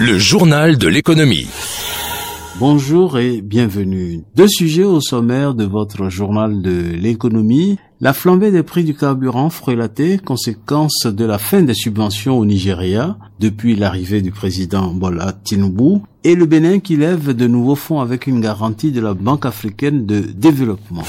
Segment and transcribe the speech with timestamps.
[0.00, 1.48] Le journal de l'économie.
[2.60, 4.22] Bonjour et bienvenue.
[4.36, 7.78] Deux sujets au sommaire de votre journal de l'économie.
[8.00, 13.18] La flambée des prix du carburant frelaté, conséquence de la fin des subventions au Nigeria
[13.40, 18.28] depuis l'arrivée du président Bola Tinubu, et le Bénin qui lève de nouveaux fonds avec
[18.28, 21.02] une garantie de la Banque africaine de développement?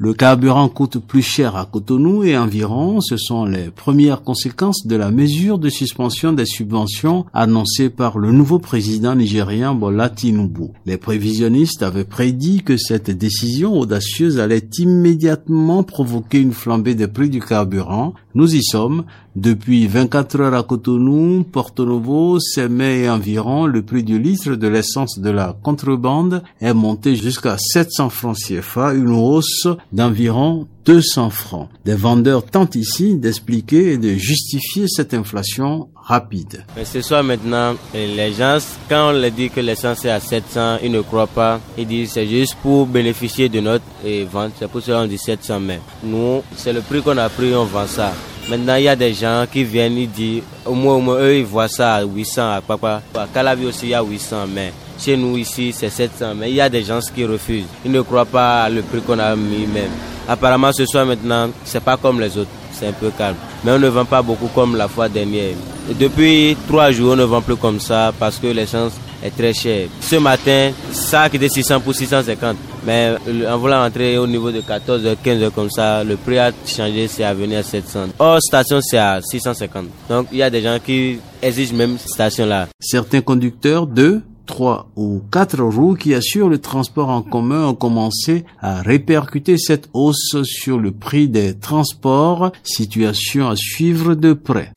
[0.00, 3.00] Le carburant coûte plus cher à Cotonou et environ.
[3.00, 8.30] Ce sont les premières conséquences de la mesure de suspension des subventions annoncée par le
[8.30, 10.68] nouveau président nigérien Bola Tinubu.
[10.86, 17.28] Les prévisionnistes avaient prédit que cette décision audacieuse allait immédiatement provoquer une flambée des prix
[17.28, 18.14] du carburant.
[18.36, 19.02] Nous y sommes.
[19.38, 24.66] Depuis 24 heures à Cotonou, Porto Novo, Semé et environ, le prix du litre de
[24.66, 31.68] l'essence de la contrebande est monté jusqu'à 700 francs CFA, une hausse d'environ 200 francs.
[31.84, 36.64] Des vendeurs tentent ici d'expliquer et de justifier cette inflation rapide.
[36.76, 38.58] Mais ce soir maintenant, les gens,
[38.88, 41.60] quand on leur dit que l'essence est à 700, ils ne croient pas.
[41.78, 43.84] Ils disent c'est juste pour bénéficier de notre
[44.32, 44.54] vente.
[44.58, 47.64] C'est pour cela qu'on dit 700 mais nous, c'est le prix qu'on a pris, on
[47.64, 48.12] vend ça.
[48.48, 51.36] Maintenant, il y a des gens qui viennent, ils disent, au moins, au moins, eux,
[51.36, 53.02] ils voient ça à 800 à papa.
[53.14, 56.34] À Calavi aussi, il y a 800 mais chez nous ici, c'est 700.
[56.34, 57.66] Mais il y a des gens qui refusent.
[57.84, 59.90] Ils ne croient pas le prix qu'on a mis même.
[60.26, 62.50] Apparemment, ce soir maintenant, c'est pas comme les autres.
[62.72, 63.36] C'est un peu calme.
[63.64, 65.54] Mais on ne vend pas beaucoup comme la fois dernière.
[65.98, 69.88] Depuis trois jours, on ne vend plus comme ça parce que l'essence est très chère.
[70.00, 70.72] Ce matin,
[71.12, 72.56] a quitté 600 pour 650.
[72.86, 73.14] Mais
[73.48, 77.24] en voulant entrer au niveau de 14 15 comme ça, le prix a changé, c'est
[77.24, 78.08] à venir à 700.
[78.18, 79.86] Hors station, c'est à 650.
[80.08, 82.68] Donc il y a des gens qui exigent même station-là.
[82.80, 88.44] Certains conducteurs de trois ou quatre roues qui assurent le transport en commun ont commencé
[88.60, 94.72] à répercuter cette hausse sur le prix des transports, situation à suivre de près.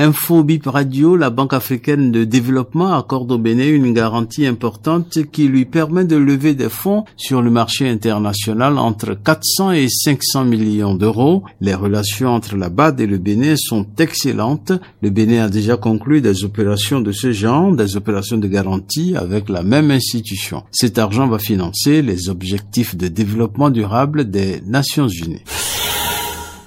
[0.00, 5.48] Info Bip Radio, la Banque africaine de développement accorde au Bénin une garantie importante qui
[5.48, 10.94] lui permet de lever des fonds sur le marché international entre 400 et 500 millions
[10.94, 11.42] d'euros.
[11.60, 14.70] Les relations entre la BAD et le Bénin sont excellentes.
[15.02, 19.48] Le Bénin a déjà conclu des opérations de ce genre, des opérations de garantie avec
[19.48, 20.62] la même institution.
[20.70, 25.42] Cet argent va financer les objectifs de développement durable des Nations Unies.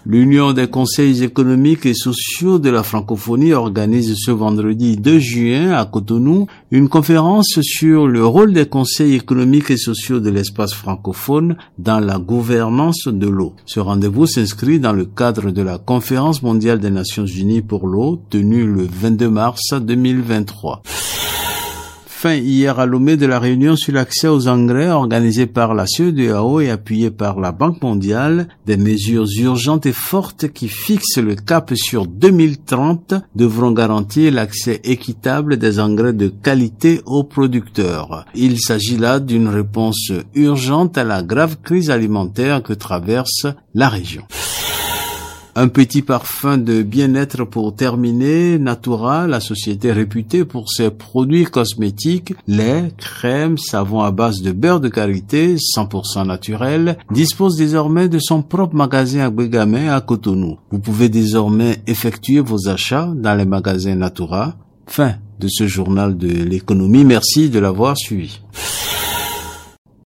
[0.08, 5.86] L'Union des conseils économiques et sociaux de la francophonie organise ce vendredi 2 juin à
[5.86, 12.00] Cotonou une conférence sur le rôle des conseils économiques et sociaux de l'espace francophone dans
[12.00, 13.54] la gouvernance de l'eau.
[13.68, 18.20] Ce rendez-vous s'inscrit dans le cadre de la conférence mondiale des Nations Unies pour l'eau
[18.32, 20.82] tenue le 22 mars 2023
[22.22, 26.60] fin hier à Lomé de la réunion sur l'accès aux engrais organisée par la CEDEAO
[26.60, 31.72] et appuyée par la Banque mondiale, des mesures urgentes et fortes qui fixent le cap
[31.74, 38.28] sur 2030 devront garantir l'accès équitable des engrais de qualité aux producteurs.
[38.36, 44.22] Il s'agit là d'une réponse urgente à la grave crise alimentaire que traverse la région.
[45.56, 48.58] Un petit parfum de bien-être pour terminer.
[48.58, 54.80] Natura, la société réputée pour ses produits cosmétiques, lait, crème, savon à base de beurre
[54.80, 60.58] de karité, 100% naturel, dispose désormais de son propre magasin à Bégamé à Cotonou.
[60.72, 64.56] Vous pouvez désormais effectuer vos achats dans les magasins Natura.
[64.88, 67.04] Fin de ce journal de l'économie.
[67.04, 68.40] Merci de l'avoir suivi.